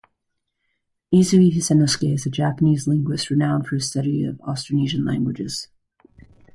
[1.13, 5.67] Izui Hisanosuke is a Japanese linguist renowned for his studies of Austronesian languages.